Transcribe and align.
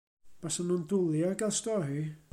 Basan 0.45 0.65
nhw'n 0.71 0.87
dwli 0.93 1.21
ar 1.29 1.39
gael 1.43 1.55
stori. 1.59 2.01